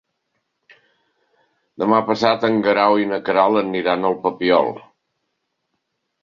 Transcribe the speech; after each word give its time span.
Demà 1.83 1.99
passat 2.07 2.47
en 2.49 2.57
Guerau 2.69 2.97
i 3.03 3.07
na 3.11 3.19
Queralt 3.29 3.61
aniran 3.63 4.09
al 4.11 4.19
Papiol. 4.25 4.73